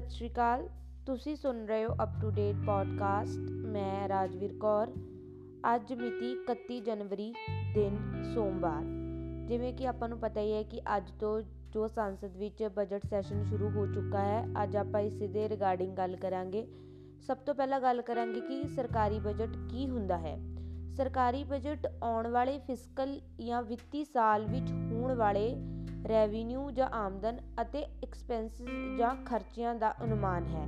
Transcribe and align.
ਸਤਿ 0.00 0.10
ਸ਼੍ਰੀ 0.10 0.28
ਅਕਾਲ। 0.28 0.68
ਤੁਸੀਂ 1.06 1.36
ਸੁਣ 1.36 1.66
ਰਹੇ 1.66 1.84
ਹੋ 1.84 1.94
ਅਪ 2.02 2.08
ਟੂ 2.22 2.30
ਡੇਟ 2.30 2.56
ਪੋਡਕਾਸਟ 2.66 3.50
ਮੈਂ 3.50 4.08
ਰਾਜਵੀਰ 4.08 4.52
ਕੌਰ। 4.60 4.92
ਅੱਜ 5.74 5.92
ਮਿਤੀ 5.92 6.44
31 6.44 6.80
ਜਨਵਰੀ, 6.80 7.34
ਦਿਨ 7.74 8.22
ਸੋਮਵਾਰ। 8.34 8.82
ਜਿਵੇਂ 9.48 9.74
ਕਿ 9.74 9.86
ਆਪਾਂ 9.86 10.08
ਨੂੰ 10.08 10.18
ਪਤਾ 10.18 10.40
ਹੀ 10.40 10.52
ਹੈ 10.52 10.62
ਕਿ 10.62 10.80
ਅੱਜ 10.96 11.10
ਤੋਂ 11.10 11.42
ਜੋ 11.72 11.86
ਸੰਸਦ 11.88 12.36
ਵਿੱਚ 12.36 12.64
ਬਜਟ 12.76 13.06
ਸੈਸ਼ਨ 13.06 13.44
ਸ਼ੁਰੂ 13.44 13.70
ਹੋ 13.70 13.86
ਚੁੱਕਾ 13.86 14.20
ਹੈ, 14.20 14.46
ਅੱਜ 14.62 14.76
ਆਪਾਂ 14.76 15.00
ਇਸ 15.00 15.14
ਦੇ 15.14 15.48
ਰਿਗਾਰਡਿੰਗ 15.48 15.96
ਗੱਲ 15.96 16.16
ਕਰਾਂਗੇ। 16.16 16.66
ਸਭ 17.26 17.36
ਤੋਂ 17.36 17.54
ਪਹਿਲਾਂ 17.54 17.80
ਗੱਲ 17.80 18.02
ਕਰਾਂਗੇ 18.02 18.40
ਕਿ 18.40 18.68
ਸਰਕਾਰੀ 18.68 19.18
ਬਜਟ 19.18 19.50
ਕੀ 19.70 19.90
ਹੁੰਦਾ 19.90 20.18
ਹੈ। 20.18 20.38
ਸਰਕਾਰੀ 20.96 21.44
ਬਜਟ 21.44 21.92
ਆਉਣ 22.02 22.28
ਵਾਲੇ 22.28 22.58
ਫਿਸਕਲ 22.58 23.20
ਜਾਂ 23.46 23.62
ਵਿੱਤੀ 23.62 24.04
ਸਾਲ 24.04 24.44
ਵਿੱਚ 24.44 24.72
ਹੋਣ 24.72 25.14
ਵਾਲੇ 25.14 25.56
ਰੈਵਨਿਊ 26.08 26.70
ਜਾਂ 26.70 26.88
ਆਮਦਨ 26.88 27.38
ਅਤੇ 27.62 27.82
ਐਕਸਪੈਂਸਸ 27.82 28.62
ਜਾਂ 28.98 29.24
ਖਰਚਿਆਂ 29.24 29.74
ਦਾ 29.74 29.94
ਅਨੁਮਾਨ 30.04 30.46
ਹੈ। 30.46 30.66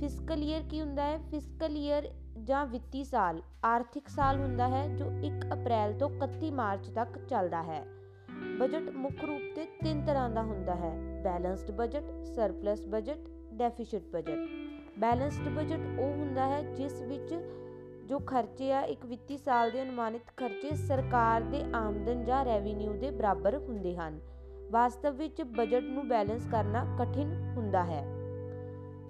ਫਿਸਕਲ 0.00 0.42
ਈਅਰ 0.42 0.62
ਕੀ 0.70 0.80
ਹੁੰਦਾ 0.80 1.02
ਹੈ? 1.02 1.18
ਫਿਸਕਲ 1.18 1.76
ਈਅਰ 1.76 2.08
ਜਾਂ 2.44 2.66
ਵਿੱਤੀ 2.66 3.04
ਸਾਲ 3.04 3.42
ਆਰਥਿਕ 3.64 4.08
ਸਾਲ 4.08 4.40
ਹੁੰਦਾ 4.40 4.68
ਹੈ, 4.68 4.96
ਜੋ 4.96 5.04
1 5.04 5.46
ਅਪ੍ਰੈਲ 5.52 5.92
ਤੋਂ 5.92 6.10
31 6.10 6.50
ਮਾਰਚ 6.50 6.88
ਤੱਕ 6.88 7.18
ਚੱਲਦਾ 7.18 7.62
ਹੈ। 7.62 7.84
ਬਜਟ 8.58 8.90
ਮੁੱਖ 8.90 9.24
ਰੂਪ 9.24 9.42
ਤੇ 9.56 9.64
ਤਿੰਨ 9.64 10.04
ਤਰ੍ਹਾਂ 10.04 10.30
ਦਾ 10.30 10.42
ਹੁੰਦਾ 10.42 10.74
ਹੈ। 10.74 11.20
Balanced 11.24 11.70
budget 11.70 12.24
surplus 12.24 12.86
budget 12.86 13.18
deficit 13.54 14.02
budget 14.12 14.38
balanced 14.98 15.48
budget 15.48 15.80
ਉਹ 15.98 16.10
ਹੁੰਦਾ 16.10 16.46
ਹੈ, 16.46 16.62
ਜਿਸ 16.62 17.02
ਵਿੱਚ 17.02 17.34
ਜੋ 18.06 18.18
ਖਰਚੇ 18.18 18.72
ਆ, 18.72 18.80
ਇੱਕ 18.80 19.06
ਵਿੱਤੀ 19.06 19.36
ਸਾਲ 19.36 19.70
ਦੇ 19.70 19.82
ਅਨੁਮਾਨਿਤ 19.82 20.22
ਖਰਚੇ 20.36 20.74
ਸਰਕਾਰ 20.74 21.40
ਦੇ 21.40 21.64
ਆਮਦਨ 21.74 22.24
ਜਾਂ 22.24 22.44
ਰੈਵਨਿਊ 22.44 22.92
ਦੇ 22.92 23.10
ਬਰਾਬਰ 23.10 23.56
ਹੁੰਦੇ 23.56 23.96
ਹਨ। 23.96 24.20
ਵਾਸਤਵ 24.70 25.14
ਵਿੱਚ 25.16 25.42
ਬਜਟ 25.42 25.82
ਨੂੰ 25.82 26.08
ਬੈਲੈਂਸ 26.08 26.46
ਕਰਨਾ 26.52 26.84
ਕਠਿਨ 26.98 27.54
ਹੁੰਦਾ 27.56 27.84
ਹੈ। 27.84 28.04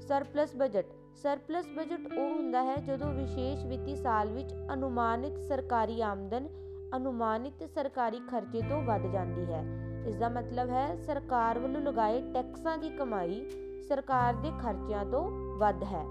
ਸਰਪਲਸ 0.00 0.56
ਬਜਟ 0.56 0.86
ਸਰਪਲਸ 1.14 1.66
ਬਜਟ 1.76 2.12
ਉਹ 2.18 2.28
ਹੁੰਦਾ 2.34 2.62
ਹੈ 2.62 2.76
ਜਦੋਂ 2.76 3.12
ਵਿਸ਼ੇਸ਼ 3.12 3.66
ਵਿੱਤੀ 3.66 3.96
ਸਾਲ 3.96 4.28
ਵਿੱਚ 4.28 4.54
ਅਨੁਮਾਨਿਤ 4.72 5.38
ਸਰਕਾਰੀ 5.38 6.00
ਆਮਦਨ 6.00 6.48
ਅਨੁਮਾਨਿਤ 6.96 7.64
ਸਰਕਾਰੀ 7.70 8.20
ਖਰਚੇ 8.30 8.62
ਤੋਂ 8.62 8.82
ਵੱਧ 8.82 9.06
ਜਾਂਦੀ 9.06 9.44
ਹੈ। 9.52 9.64
ਇਸ 10.06 10.14
ਦਾ 10.14 10.28
ਮਤਲਬ 10.28 10.70
ਹੈ 10.70 10.96
ਸਰਕਾਰ 10.96 11.58
ਵੱਲੋਂ 11.58 11.80
ਲਗਾਏ 11.80 12.20
ਟੈਕਸਾਂ 12.32 12.78
ਦੀ 12.78 12.88
ਕਮਾਈ 12.88 13.50
ਸਰਕਾਰ 13.88 14.34
ਦੇ 14.34 14.50
ਖਰਚਿਆਂ 14.62 15.04
ਤੋਂ 15.04 15.28
ਵੱਧ 15.58 15.82
ਹੈ। 15.84 16.04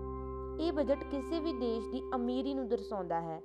ਇਹ 0.59 0.71
ਬਜਟ 0.73 1.03
ਕਿਸੇ 1.03 1.39
ਵੀ 1.39 1.53
ਦੇਸ਼ 1.53 1.89
ਦੀ 1.91 2.01
ਅਮੀਰੀ 2.15 2.53
ਨੂੰ 2.53 2.67
ਦਰਸਾਉਂਦਾ 2.67 3.21
ਹੈ। 3.21 3.41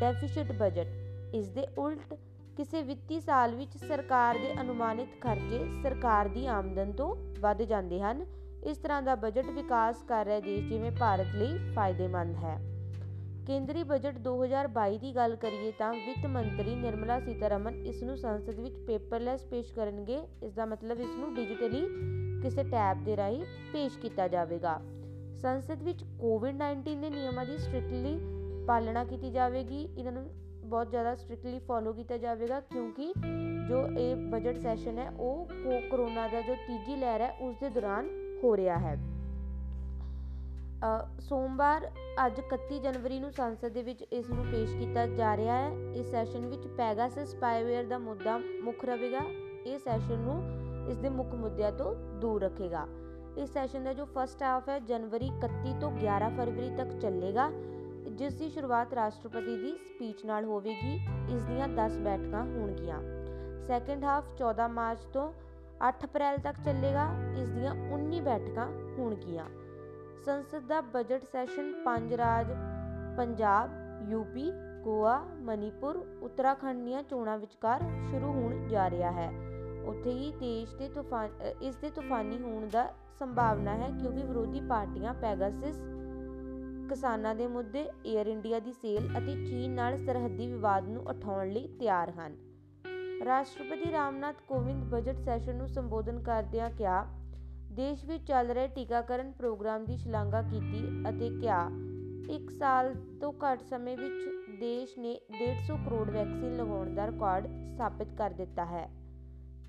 ਡੈਫਿਸਿਟ 0.00 0.52
ਬਜਟ 0.52 0.86
ਇਸ 1.34 1.48
ਦੇ 1.48 1.66
ਉਲਟ 1.78 2.14
ਕਿਸੇ 2.58 2.82
ਵਿੱਤੀ 2.82 3.20
ਸਾਲ 3.20 3.54
ਵਿੱਚ 3.54 3.76
ਸਰਕਾਰ 3.76 4.34
ਦੇ 4.34 4.60
ਅਨੁਮਾਨਿਤ 4.60 5.08
ਖਰਚੇ 5.20 5.82
ਸਰਕਾਰ 5.82 6.28
ਦੀ 6.28 6.46
ਆਮਦਨ 6.46 6.92
ਤੋਂ 6.92 7.16
ਵੱਧ 7.40 7.62
ਜਾਂਦੇ 7.62 8.00
ਹਨ। 8.00 8.26
ਇਸ 8.64 8.78
ਤਰ੍ਹਾਂ 8.78 9.02
ਦਾ 9.02 9.14
ਬਜਟ 9.14 9.46
ਵਿਕਾਸ 9.46 10.02
ਕਰ 10.02 10.24
ਰਹੇ 10.24 10.40
ਦੇਸ਼ 10.40 10.66
ਜਿਵੇਂ 10.66 10.90
ਭਾਰਤ 10.90 11.26
ਲਈ 11.34 11.72
ਫਾਇਦੇਮੰਦ 11.74 12.36
ਹੈ। 12.36 12.56
ਕੇਂਦਰੀ 13.46 13.82
ਬਜਟ 13.82 14.18
2022 14.18 14.98
ਦੀ 14.98 15.14
ਗੱਲ 15.16 15.36
ਕਰੀਏ 15.36 15.72
ਤਾਂ 15.78 15.92
ਵਿੱਤ 15.92 16.26
ਮੰਤਰੀ 16.26 16.74
ਨਿਰਮਲਾ 16.74 17.20
ਸੀਤਾਰਮਨ 17.20 17.74
ਇਸ 17.74 18.02
ਨੂੰ 18.02 18.16
ਸੰਸਦ 18.16 18.60
ਵਿੱਚ 18.60 18.74
ਪੇਪਰਲੈਸ 18.86 19.44
ਪੇਸ਼ 19.44 19.72
ਕਰਨਗੇ। 19.74 20.20
ਇਸ 20.42 20.52
ਦਾ 20.52 20.66
ਮਤਲਬ 20.66 21.00
ਇਸ 21.00 21.14
ਨੂੰ 21.18 21.34
ਡਿਜੀਟਲੀ 21.34 21.86
ਕਿਸੇ 22.42 22.62
ਟੈਬ 22.62 23.04
ਦੇ 23.04 23.16
ਰਾਹੀਂ 23.16 23.44
ਪੇਸ਼ 23.72 23.98
ਕੀਤਾ 23.98 24.28
ਜਾਵੇਗਾ। 24.28 24.80
ਸੰਸਦ 25.42 25.82
ਵਿੱਚ 25.82 26.04
ਕੋਵਿਡ-19 26.20 27.00
ਦੇ 27.00 27.10
ਨਿਯਮਾਂ 27.10 27.46
ਦੀ 27.46 27.58
ਸਟ੍ਰਿਕਟਲੀ 27.58 28.18
ਪਾਲਣਾ 28.66 29.04
ਕੀਤੀ 29.04 29.30
ਜਾਵੇਗੀ। 29.30 29.88
ਇਹਨਾਂ 29.98 30.12
ਨੂੰ 30.12 30.47
ਬਹੁਤ 30.68 30.90
ਜ਼ਿਆਦਾ 30.90 31.14
ਸਟ੍ਰਿਕਟਲੀ 31.14 31.58
ਫੋਲੋ 31.58 31.92
ਕੀਤਾ 31.92 32.16
ਜਾਵੇਗਾ 32.16 32.60
ਕਿਉਂਕਿ 32.60 33.12
ਜੋ 33.68 33.86
ਇਹ 33.98 34.16
ਬਜਟ 34.30 34.58
ਸੈਸ਼ਨ 34.58 34.98
ਹੈ, 34.98 35.10
ਉਹ 35.10 35.48
ਕੋਰੋਨਾ 35.90 36.26
ਦਾ 36.28 36.40
ਜੋ 36.40 36.54
ਤੀਜੀ 36.66 36.96
ਲਹਿਰ 36.96 37.20
ਹੈ, 37.20 37.30
ਉਸ 37.40 37.56
ਦੇ 37.56 37.68
ਦੌਰਾਨ 37.70 38.08
ਹੋ 38.44 38.56
ਰਿਹਾ 38.56 38.78
ਹੈ। 38.78 38.96
ਸੋਮਵਾਰ 41.20 41.90
ਅੱਜ 42.26 42.40
31 42.40 42.78
ਜਨਵਰੀ 42.80 43.18
ਨੂੰ 43.20 43.30
ਸੰਸਦ 43.32 43.68
ਦੇ 43.68 43.82
ਵਿੱਚ 43.82 44.02
ਇਸ 44.02 44.28
ਨੂੰ 44.30 44.44
ਪੇਸ਼ 44.44 44.76
ਕੀਤਾ 44.76 45.06
ਜਾ 45.06 45.36
ਰਿਹਾ 45.36 45.56
ਹੈ। 45.56 45.70
ਇਸ 45.94 46.10
ਸੈਸ਼ਨ 46.10 46.46
ਵਿੱਚ 46.46 46.66
ਪੈਗਾਸਸ 46.66 47.28
ਸਪਾਈਵੇਅਰ 47.28 47.84
ਦਾ 47.84 47.98
ਮੁੱਦਾ 47.98 48.38
ਮੁੱਖ 48.62 48.84
ਰਹੇਗਾ। 48.84 49.20
ਇਹ 49.66 49.78
ਸੈਸ਼ਨ 49.78 50.18
ਨੂੰ 50.18 50.36
ਇਸ 50.90 50.96
ਦੇ 50.96 51.08
ਮੁੱਖ 51.08 51.34
ਮੁੱਦਿਆਂ 51.34 51.72
ਤੋਂ 51.72 51.94
ਦੂਰ 52.20 52.42
ਰੱਖੇਗਾ। 52.42 52.86
ਇਸ 53.38 53.52
ਸੈਸ਼ਨ 53.52 53.84
ਦਾ 53.84 53.92
ਜੋ 53.92 54.04
ਫਸਟ 54.14 54.42
ਹਾਫ 54.42 54.68
ਹੈ, 54.68 54.78
ਜਨਵਰੀ 54.78 55.30
31 55.40 55.74
ਤੋਂ 55.80 55.90
11 55.98 56.28
ਫਰਵਰੀ 56.28 56.70
ਤੱਕ 56.76 56.92
ਚੱਲੇਗਾ। 57.00 57.50
ਜਿਸ 58.08 58.34
ਦੀ 58.34 58.48
ਸ਼ੁਰੂਆਤ 58.48 58.94
ਰਾਸ਼ਟਰਪਤੀ 58.94 59.56
ਦੀ 59.56 59.72
ਸਪੀਚ 59.72 60.24
ਨਾਲ 60.24 60.44
ਹੋਵੇਗੀ, 60.44 61.00
ਇਸ 61.34 61.42
ਦੀਆਂ 61.42 61.68
10 61.68 61.98
ਬੈਠਕਾਂ 61.98 62.44
ਹੋਣਗੀਆਂ। 62.44 63.00
ਸੈਕੰਡ 63.66 64.04
ਹਾਫ 64.04 64.24
14 64.36 64.68
ਮਾਰਚ 64.68 64.98
ਤੋਂ 64.98 65.32
8 65.80 66.04
ਅਪ੍ਰੈਲ 66.04 66.38
ਤੱਕ 66.38 66.56
ਚੱਲੇਗਾ, 66.64 67.08
ਇਸ 67.36 67.48
ਦੀਆਂ 67.48 67.74
19 67.74 68.20
ਬੈਠਕਾਂ 68.20 68.66
ਹੋਣਗੀਆਂ। 68.98 69.44
ਸੰਸਦ 70.24 70.66
ਦਾ 70.66 70.80
ਬਜਟ 70.80 71.22
ਸੈਸ਼ਨ 71.22 71.84
ਪੰਜ 71.84 72.14
ਰਾਜ, 72.14 72.46
ਪੰਜਾਬ 73.16 73.70
ਯੂਪੀ 74.08 74.52
ਗੋਆ, 74.84 75.18
ਮਨੀਪੁਰ, 75.38 76.18
ਉੱਤਰਾਖੰਡ 76.22 76.84
ਦੀਆਂ 76.84 77.02
ਚੋਣਾਂ 77.02 77.38
ਵਿਚਕਾਰ 77.38 77.80
ਸ਼ੁਰੂ 78.10 78.26
ਹੋਣ 78.26 78.68
ਜਾ 78.68 78.90
ਰਿਹਾ 78.90 79.10
ਹੈ। 79.10 79.30
ਉੱਥੇ 79.84 80.10
ਹੀ 80.10 80.32
ਦੇਸ਼ 80.32 80.74
ਦੇ 80.74 80.88
ਤੂਫਾਨ 80.88 81.28
ਇਸ 81.62 81.76
ਦੇ 81.76 81.90
ਤੂਫਾਨੀ 81.90 82.38
ਹੋਣ 82.38 82.68
ਦਾ 82.68 82.94
ਸੰਭਾਵਨਾ 83.18 83.74
ਹੈ 83.74 83.90
ਕਿਉਂਕਿ 84.00 84.22
ਵਿਰੋਧੀ 84.22 84.60
ਪਾਰਟੀਆਂ 84.60 85.14
ਪੈਗਾਸਿਸ 85.14 85.80
ਕਿਸਾਨਾਂ 86.88 87.34
ਦੇ 87.34 87.46
ਮੁੱਦੇ 87.46 87.82
에ਅਰ 87.84 88.26
ਇੰਡੀਆ 88.26 88.58
ਦੀ 88.58 88.72
ਸੇਲ 88.72 89.08
ਅਤੇ 89.18 89.34
ਚੀਨ 89.46 89.70
ਨਾਲ 89.70 89.96
ਸਰਹੱਦੀ 89.96 90.46
ਵਿਵਾਦ 90.46 90.88
ਨੂੰ 90.88 91.02
ਉਠਾਉਣ 91.02 91.48
ਲਈ 91.48 91.66
ਤਿਆਰ 91.80 92.10
ਹਨ। 92.10 92.36
ਰਾਸ਼ਟਰਪਤੀ 93.24 93.92
ਰਾਮਨਾਥ 93.92 94.36
ਕੋਵਿੰਦ 94.48 94.84
ਬਜਟ 94.84 95.18
ਸੈਸ਼ਨ 95.18 95.56
ਨੂੰ 95.56 95.68
ਸੰਬੋਧਨ 95.68 96.22
ਕਰਦਿਆਂ 96.22 96.70
ਕਿਹਾ, 96.70 97.06
ਦੇਸ਼ 97.72 98.04
ਵਿੱਚ 98.04 98.22
ਚੱਲ 98.22 98.48
ਰਹੇ 98.48 98.68
ਟੀਕਾਕਰਨ 98.68 99.32
ਪ੍ਰੋਗਰਾਮ 99.32 99.84
ਦੀ 99.84 99.96
ਸ਼ਲਾਘਾ 99.96 100.42
ਕੀਤੀ 100.42 100.84
ਅਤੇ 101.08 101.30
ਕਿਹਾ, 101.40 101.68
ਇੱਕ 102.30 102.50
ਸਾਲ 102.50 102.94
ਤੋਂ 103.20 103.32
ਘੱਟ 103.32 103.62
ਸਮੇਂ 103.62 103.96
ਵਿੱਚ 103.96 104.28
ਦੇਸ਼ 104.60 104.98
ਨੇ 104.98 105.12
150 105.12 105.76
ਕਰੋੜ 105.84 106.10
ਵੈਕਸੀਨ 106.10 106.56
ਲਗਾਉਣ 106.56 106.94
ਦਾ 106.94 107.06
ਰਿਕਾਰਡ 107.06 107.46
ਸਥਾਪਿਤ 107.46 108.14
ਕਰ 108.18 108.30
ਦਿੱਤਾ 108.30 108.64
ਹੈ। 108.64 108.88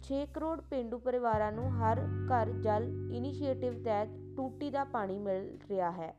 6 0.04 0.26
ਕਰੋੜ 0.34 0.60
ਪਿੰਡੂ 0.62 1.00
ਪਰਿਵਾਰਾਂ 1.00 1.52
ਨੂੰ 1.52 1.70
ਹਰ 1.74 2.02
ਘਰ 2.32 2.52
ਜਲ 2.62 2.90
ਇਨੀਸ਼ੀਏਟਿਵ 3.14 3.84
ਤਹਿਤ 3.84 4.10
ਟੂਟੀ 4.38 4.70
ਦਾ 4.70 4.84
ਪਾਣੀ 4.84 5.20
ਮਿਲ 5.20 5.58
ਰਿਹਾ 5.70 5.92
ਹੈ। 5.92 6.16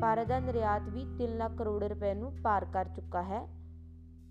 ਭਾਰਤ 0.00 0.26
ਦਾ 0.26 0.40
ਨਿਰਯਾਤ 0.40 0.82
ਵੀ 0.88 1.04
3 1.18 1.36
ਲੱਖ 1.38 1.52
ਕਰੋੜ 1.58 1.84
ਰੁਪਏ 1.84 2.14
ਨੂੰ 2.14 2.32
ਪਾਰ 2.44 2.64
ਕਰ 2.64 2.84
ਚੁੱਕਾ 2.84 3.22
ਹੈ। 3.22 3.48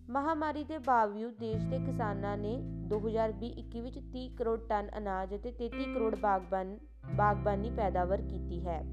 ਮਹਾਮਾਰੀ 0.10 0.64
ਦੇ 0.64 0.78
ਬਾਵਜੂਦ 0.78 1.34
ਦੇਸ਼ 1.40 1.66
ਦੇ 1.66 1.80
ਕਿਸਾਨਾਂ 1.80 2.38
ਨੇ 2.38 2.58
2020-21 2.88 3.82
ਵਿੱਚ 3.82 4.00
30 4.00 4.28
ਕਰੋੜ 4.38 4.60
ਟਨ 4.60 4.90
ਅਨਾਜ 4.98 5.36
ਅਤੇ 5.36 5.52
33 5.52 5.94
ਕਰੋੜ 5.94 6.16
ਬਾਗਬਾਨ, 6.16 6.78
ਬਾਗਬਾਨੀ 7.16 7.70
ਪੈਦਾਵਾਰ 7.70 8.22
ਕੀਤੀ 8.22 8.68
ਹੈ। 8.68 8.84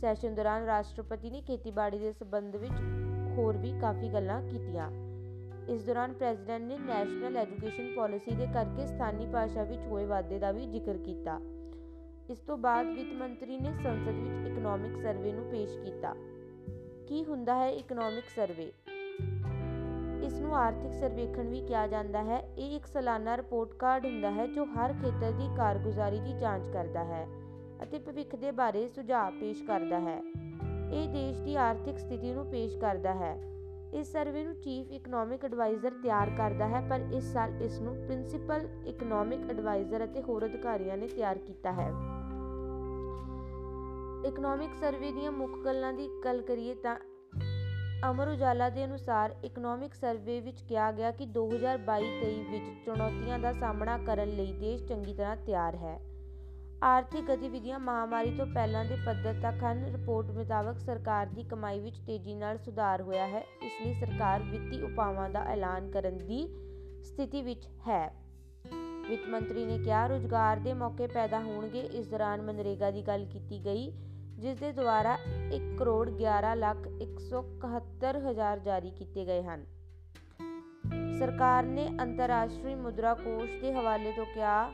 ਸੈਸ਼ਨ 0.00 0.34
ਦੌਰਾਨ 0.34 0.62
ਰਾਸ਼ਟਰਪਤੀ 0.62 1.30
ਨੇ 1.30 1.40
ਖੇਤੀਬਾੜੀ 1.40 1.98
ਦੇ 1.98 2.12
ਸਬੰਧ 2.12 2.56
ਵਿੱਚ 2.56 2.80
ਹੋਰ 3.36 3.56
ਵੀ 3.56 3.72
ਕਾਫੀ 3.80 4.12
ਗੱਲਾਂ 4.12 4.42
ਕੀਤੀਆਂ। 4.42 4.90
ਇਸ 5.68 5.84
ਦੌਰਾਨ 5.84 6.12
ਪ੍ਰੈਜ਼ੀਡੈਂਟ 6.12 6.62
ਨੇ 6.62 6.78
ਨੈਸ਼ਨਲ 6.78 7.36
ਐਜੂਕੇਸ਼ਨ 7.36 7.94
ਪਾਲਿਸੀ 7.96 8.34
ਦੇ 8.34 8.46
ਕਰਕੇ 8.46 8.86
ਸਥਾਨੀ 8.86 9.26
ਭਾਸ਼ਾ 9.26 9.62
ਵਿੱਚ 9.62 9.86
ਹੋਏ 9.86 10.04
ਵਾਧੇ 10.04 10.38
ਦਾ 10.38 10.52
ਵੀ 10.52 10.66
ਜ਼ਿਕਰ 10.66 10.96
ਕੀਤਾ। 10.96 11.40
ਇਸ 12.30 12.38
ਤੋਂ 12.38 12.56
ਬਾਅਦ 12.56 12.86
ਵਿੱਤ 12.86 13.12
ਮੰਤਰੀ 13.12 13.58
ਨੇ 13.58 13.72
ਸੰਸਦ 13.72 14.14
ਵਿੱਚ 14.14 14.46
ਇਕਨੋਮਿਕ 14.46 14.96
ਸਰਵੇ 14.96 15.32
ਨੂੰ 15.32 15.44
ਪੇਸ਼ 15.44 15.78
ਕੀਤਾ। 15.78 16.14
ਕੀ 17.08 17.24
ਹੁੰਦਾ 17.24 17.54
ਹੈ 17.54 17.68
ਇਕਨੋਮਿਕ 17.70 18.24
ਸਰਵੇ 18.36 18.72
ਇਸ 20.26 20.32
ਨੂੰ 20.32 20.56
ਆਰਥਿਕ 20.56 20.92
ਸਰਵੇਖਣ 20.92 21.48
ਵੀ 21.48 21.60
ਕਿਹਾ 21.60 21.86
ਜਾਂਦਾ 21.86 22.22
ਹੈ। 22.22 22.38
ਇਹ 22.58 22.76
ਇੱਕ 22.76 22.86
ਸਾਲਾਨਾ 22.86 23.36
ਰਿਪੋਰਟ 23.36 23.74
ਕਾਰਡ 23.74 24.06
ਹੁੰਦਾ 24.06 24.30
ਹੈ 24.30 24.46
ਜੋ 24.46 24.64
ਹਰ 24.64 24.92
ਖੇਤਰ 24.92 25.32
ਦੀ 25.32 25.48
ਕਾਰਗੁਜ਼ਾਰੀ 25.56 26.20
ਦੀ 26.20 26.32
ਜਾਂਚ 26.32 26.66
ਕਰਦਾ 26.72 27.04
ਹੈ 27.04 27.26
ਅਤੇ 27.82 27.98
ਭਵਿੱਖ 27.98 28.36
ਦੇ 28.36 28.50
ਬਾਰੇ 28.50 28.88
ਸੁਝਾਅ 28.88 29.30
ਪੇਸ਼ 29.30 29.62
ਕਰਦਾ 29.62 30.00
ਹੈ। 30.00 30.20
ਇਹ 30.92 31.08
ਦੇਸ਼ 31.08 31.40
ਦੀ 31.40 31.56
ਆਰਥਿਕ 31.56 31.98
ਸਥਿਤੀ 31.98 32.32
ਨੂੰ 32.32 32.46
ਪੇਸ਼ 32.46 32.76
ਕਰਦਾ 32.78 33.14
ਹੈ। 33.14 33.36
ਇਸ 33.94 34.12
ਸਰਵੇ 34.12 34.44
ਨੂੰ 34.44 34.54
ਚੀਫ 34.54 34.92
ਇਕਨੋਮਿਕ 34.92 35.44
ਐਡਵਾਈਜ਼ਰ 35.44 35.90
ਤਿਆਰ 36.02 36.30
ਕਰਦਾ 36.30 36.68
ਹੈ, 36.68 36.80
ਪਰ 36.90 37.00
ਇਸ 37.14 37.32
ਸਾਲ 37.32 37.62
ਇਸ 37.62 37.80
ਨੂੰ 37.80 37.96
ਪ੍ਰਿੰਸੀਪਲ 37.96 38.68
ਇਕਨੋਮਿਕ 38.86 39.50
ਐਡਵਾਈਜ਼ਰ 39.50 40.04
ਅਤੇ 40.04 40.22
ਹੋਰ 40.22 40.46
ਅਧਿਕਾਰੀਆਂ 40.46 40.96
ਨੇ 40.96 41.06
ਤਿਆਰ 41.06 41.38
ਕੀਤਾ 41.38 41.72
ਹੈ। 41.72 42.15
ਇਕਨੋਮਿਕ 44.26 44.70
ਸਰਵੇ 44.80 45.12
ਦੀਆਂ 45.12 45.32
ਮੁੱਖ 45.32 45.64
ਗੱਲਾਂ 45.64 45.92
ਦੀ 45.92 46.08
ਗੱਲ 46.24 46.42
ਕਰੀਏ 46.42 46.74
ਤਾਂ 46.74 46.96
ਅਮਰ 48.10 48.28
ਉਜਾਲਾ 48.28 48.68
ਦੇ 48.68 48.84
ਅਨੁਸਾਰ 48.84 49.34
ਇਕਨੋਮਿਕ 49.44 49.94
ਸਰਵੇ 49.94 50.40
ਵਿੱਚ 50.40 50.60
ਕਿਹਾ 50.60 50.92
ਗਿਆ 50.92 51.10
ਕਿ 51.10 51.26
2022-23 51.26 52.50
ਵਿੱਚ 52.50 52.64
ਚੁਣੌਤੀਆਂ 52.86 53.38
ਦਾ 53.38 53.52
ਸਾਹਮਣਾ 53.52 53.98
ਕਰਨ 53.98 54.28
ਲਈ 54.28 54.52
ਦੇਸ਼ 54.52 54.84
ਚੰਗੀ 54.84 55.14
ਤਰ੍ਹਾਂ 55.14 55.36
ਤਿਆਰ 55.36 55.74
ਹੈ। 55.74 56.00
ਆਰਥਿਕ 56.84 57.30
ਗਤੀਵਿਧੀਆਂ 57.30 57.78
ਮਹਾਮਾਰੀ 57.78 58.36
ਤੋਂ 58.36 58.46
ਪਹਿਲਾਂ 58.46 58.84
ਦੇ 58.84 58.96
ਪੱਧਰ 59.06 59.34
ਤੱਕ 59.42 59.64
ਹਨ। 59.64 59.84
ਰਿਪੋਰਟ 59.84 60.30
ਮੁਤਾਬਕ 60.30 60.78
ਸਰਕਾਰ 60.78 61.26
ਦੀ 61.26 61.42
ਕਮਾਈ 61.42 61.80
ਵਿੱਚ 61.80 61.98
ਤੇਜ਼ੀ 61.98 62.34
ਨਾਲ 62.34 62.58
ਸੁਧਾਰ 62.58 63.02
ਹੋਇਆ 63.02 63.26
ਹੈ। 63.26 63.44
ਇਸ 63.62 63.86
ਲਈ 63.86 63.94
ਸਰਕਾਰ 63.94 64.42
ਵਿੱਤੀ 64.42 64.82
ਉਪਾਵਾਂ 64.82 65.30
ਦਾ 65.30 65.44
ਐਲਾਨ 65.44 65.90
ਕਰਨ 65.90 66.18
ਦੀ 66.18 66.48
ਸਥਿਤੀ 67.02 67.42
ਵਿੱਚ 67.42 67.66
ਹੈ। 67.66 68.14
ਵਿੱਤ 69.08 69.28
ਮੰਤਰੀ 69.28 69.64
ਨੇ 69.64 69.78
ਕਿਹਾ, 69.78 70.06
ਰੋਜ਼ਗਾਰ 70.06 70.56
ਦੇ 70.56 70.74
ਮੌਕੇ 70.74 71.06
ਪੈਦਾ 71.06 71.40
ਹੋਣਗੇ। 71.40 71.80
ਇਸ 71.80 72.08
ਦੌਰਾਨ 72.08 72.42
ਮਨਰੇਗਾ 72.42 72.90
ਦੀ 72.90 73.02
ਗੱਲ 73.02 73.24
ਕੀਤੀ 73.24 73.64
ਗਈ। 73.64 73.92
ਜਿਸ 74.38 74.58
ਦੇ 74.58 74.72
ਦੁਆਰਾ 74.72 75.18
1 75.52 75.76
ਕਰੋੜ 75.78 76.10
11 76.10 76.54
ਲੱਖ 76.54 76.88
171 77.00 78.18
ਹਜ਼ਾਰ 78.18 78.58
ਜਾਰੀ 78.58 78.90
ਕੀਤੇ 78.90 79.26
ਗਏ 79.26 79.42
ਹਨ। 79.42 79.64
ਸਰਕਾਰ 81.18 81.62
ਨੇ 81.62 81.88
ਅੰਤਰਰਾਸ਼ਟਰੀ 82.02 82.74
ਮੁਦਰਾ 82.74 83.14
ਕੋਸ਼ 83.14 83.60
ਦੇ 83.60 83.72
ਹਵਾਲੇ 83.72 84.12
ਤੋਂ 84.12 84.24
ਕਿਹਾ 84.24 84.72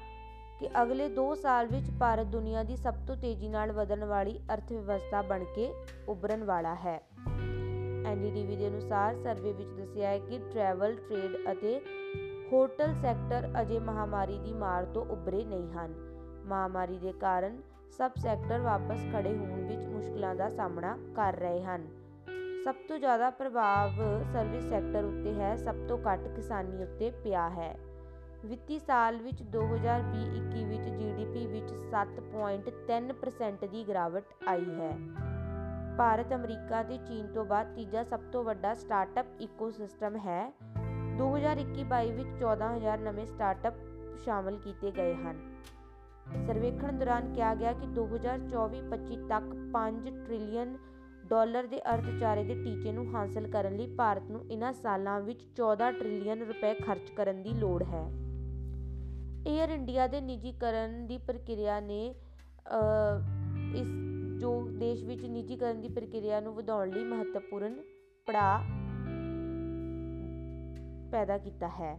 ਕਿ 0.60 0.68
ਅਗਲੇ 0.82 1.08
2 1.08 1.34
ਸਾਲ 1.34 1.66
ਵਿੱਚ 1.66 1.90
ਭਾਰਤ 2.00 2.26
ਦੁਨੀਆ 2.26 2.62
ਦੀ 2.62 2.76
ਸਭ 2.76 2.94
ਤੋਂ 3.06 3.16
ਤੇਜ਼ੀ 3.16 3.48
ਨਾਲ 3.48 3.72
ਵਧਣ 3.72 4.04
ਵਾਲੀ 4.04 4.40
ਅਰਥਵਿਵਸਥਾ 4.54 5.22
ਬਣ 5.22 5.44
ਕੇ 5.44 5.72
ਉੱਭਰਨ 6.08 6.44
ਵਾਲਾ 6.44 6.74
ਹੈ। 6.74 7.02
ਐਨਡੀਟੀਵੀ 8.06 8.56
ਦੇ 8.56 8.68
ਅਨੁਸਾਰ 8.68 9.14
ਸਰਵੇ 9.14 9.52
ਵਿੱਚ 9.52 9.68
ਦੱਸਿਆ 9.68 10.08
ਹੈ 10.08 10.18
ਕਿ 10.18 10.38
ਟਰੈਵਲ, 10.38 10.96
ਟ੍ਰੇਡ 10.96 11.52
ਅਤੇ 11.52 11.80
ਹੋਟਲ 12.52 12.94
ਸੈਕਟਰ 12.94 13.48
ਅਜੇ 13.60 13.78
ਮਹਾਮਾਰੀ 13.78 14.38
ਦੀ 14.38 14.52
ਮਾਰ 14.52 14.84
ਤੋਂ 14.84 15.04
ਉੱਭਰੇ 15.06 15.44
ਨਹੀਂ 15.44 15.72
ਹਨ। 15.72 15.94
ਮਹਾਮਾਰੀ 16.46 16.98
ਦੇ 16.98 17.12
ਕਾਰਨ 17.12 17.62
ਸਭ 17.98 18.10
ਸੈਕਟਰ 18.16 18.58
ਵਾਪਸ 18.58 19.00
ਖੜੇ 19.12 19.36
ਹੋਣ 19.36 19.60
ਵਿੱਚ 19.60 19.86
ਮੁਸ਼ਕਲਾਂ 19.86 20.34
ਦਾ 20.34 20.48
ਸਾਹਮਣਾ 20.48 20.98
ਕਰ 21.16 21.36
ਰਹੇ 21.36 21.62
ਹਨ। 21.62 21.86
ਸਭ 22.64 22.74
ਤੋਂ 22.88 22.98
ਜ਼ਿਆਦਾ 22.98 23.30
ਪ੍ਰਭਾਵ 23.30 23.90
ਸਰਵਿਸ 24.32 24.64
ਸੈਕਟਰ 24.64 25.04
ਉੱਤੇ 25.04 25.34
ਹੈ, 25.34 25.56
ਸਭ 25.56 25.74
ਤੋਂ 25.88 25.98
ਘੱਟ 25.98 26.28
ਕਿਸਾਨੀ 26.28 26.82
ਉੱਤੇ 26.82 27.10
ਪਿਆ 27.10 27.48
ਹੈ। 27.50 27.78
ਵਿੱਤੀ 28.44 28.78
ਸਾਲ 28.78 29.16
ਵਿੱਚ 29.16 29.42
2020-21 29.42 30.64
ਵਿੱਚ 30.64 30.88
ਜੀਡੀਪੀ 30.88 31.46
ਵਿੱਚ 31.46 31.70
7.3% 31.70 33.66
ਦੀ 33.66 33.86
ਗਿਰਾਵਟ 33.88 34.24
ਆਈ 34.48 34.80
ਹੈ। 34.80 34.98
ਭਾਰਤ, 35.98 36.34
ਅਮਰੀਕਾ 36.34 36.82
ਤੇ 36.82 36.96
ਚੀਨ 36.96 37.26
ਤੋਂ 37.26 37.44
ਬਾਅਦ 37.44 37.74
ਤੀਜਾ 37.74 38.04
ਸਭ 38.04 38.20
ਤੋਂ 38.32 38.44
ਵੱਡਾ 38.44 38.74
ਸਟਾਰਟਅਪ 38.74 39.26
ਇਕੋਸਿਸਟਮ 39.40 40.16
ਹੈ। 40.16 40.52
2021-22 41.18 42.12
ਵਿੱਚ 42.12 42.28
14000 42.38 42.98
ਨਵੇਂ 42.98 43.26
ਸਟਾਰਟਅਪ 43.26 43.74
ਸ਼ਾਮਲ 44.24 44.58
ਕੀਤੇ 44.58 44.90
ਗਏ 44.90 45.14
ਹਨ। 45.14 45.51
ਸਰਵੇਖਣ 46.46 46.98
ਦੌਰਾਨ 46.98 47.32
ਕਿਹਾ 47.34 47.54
ਗਿਆ 47.54 47.72
ਕਿ 47.72 47.86
2024-25 47.94 49.18
ਤੱਕ 49.28 49.52
5 49.74 50.10
ਟ੍ਰਿਲੀਅਨ 50.24 50.76
ਡਾਲਰ 51.26 51.66
ਦੇ 51.66 51.80
ਅਰਥਚਾਰੇ 51.94 52.44
ਦੇ 52.44 52.54
ਟੀਚੇ 52.54 52.92
ਨੂੰ 52.92 53.04
ਹਾਸਲ 53.14 53.46
ਕਰਨ 53.50 53.76
ਲਈ 53.76 53.86
ਭਾਰਤ 53.96 54.30
ਨੂੰ 54.30 54.40
ਇਨ੍ਹਾਂ 54.50 54.72
ਸਾਲਾਂ 54.72 55.20
ਵਿੱਚ 55.20 55.44
14 55.60 55.90
ਟ੍ਰਿਲੀਅਨ 55.98 56.42
ਰੁਪਏ 56.42 56.74
ਖਰਚ 56.74 57.10
ਕਰਨ 57.16 57.42
ਦੀ 57.42 57.50
ਲੋੜ 57.50 57.82
ਹੈ। 57.82 58.04
ਏਅਰ 59.48 59.70
ਇੰਡੀਆ 59.70 60.06
ਦੇ 60.06 60.20
ਨਿੱਜੀਕਰਨ 60.20 61.06
ਦੀ 61.06 61.18
ਪ੍ਰਕਿਰਿਆ 61.18 61.80
ਨੇ 61.80 62.14
ਇਸ 63.76 63.88
ਜੋ 64.40 64.50
ਦੇਸ਼ 64.78 65.04
ਵਿੱਚ 65.04 65.24
ਨਿੱਜੀਕਰਨ 65.24 65.80
ਦੀ 65.80 65.88
ਪ੍ਰਕਿਰਿਆ 65.88 66.40
ਨੂੰ 66.40 66.54
ਵਧਾਉਣ 66.54 66.90
ਲਈ 66.90 67.04
ਮਹੱਤਵਪੂਰਨ 67.04 67.80
ਪੜਾਅ 68.26 68.62
ਪੈਦਾ 71.12 71.38
ਕੀਤਾ 71.38 71.68
ਹੈ। 71.68 71.98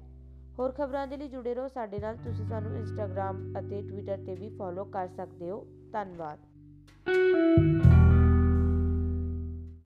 ਹੋਰ 0.60 0.72
ਖਬਰਾਂ 0.72 1.08
ਦੇ 1.08 1.18
ਲਈ 1.18 1.28
ਜੁੜੇ 1.28 1.54
ਰਹੋ 1.54 1.68
ਸਾਡੇ 1.68 2.00
ਨਾਲ। 2.00 2.16
ਤੁਸੀਂ 2.16 2.46
ਸਾਨੂੰ 2.46 2.78
ਇੰਸਟਾਗ੍ਰam 2.78 3.60
ਅਤੇ 3.60 3.82
ਟਵਿੱਟਰ 3.82 4.18
ਤੇ 4.18 4.36
ਵੀ 4.36 4.50
ਫੋਲੋ 4.50 4.86
ਕਰ 4.86 5.08
ਸਕਦੇ 5.08 5.50
ਹੋ। 5.50 5.66
ਧੰਨਵਾਦ। 5.92 6.40